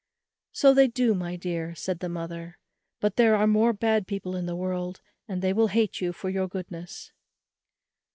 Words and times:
"So 0.51 0.73
they 0.73 0.87
do, 0.87 1.13
my 1.13 1.35
dear," 1.35 1.75
said 1.75 1.99
the 1.99 2.09
mother, 2.09 2.57
"but 2.99 3.17
there 3.17 3.35
are 3.35 3.45
more 3.45 3.71
bad 3.71 4.07
people 4.07 4.35
in 4.35 4.47
the 4.47 4.55
world, 4.55 4.99
and 5.27 5.43
they 5.43 5.53
will 5.53 5.67
hate 5.67 6.01
you 6.01 6.11
for 6.11 6.31
your 6.31 6.47
goodness." 6.47 7.11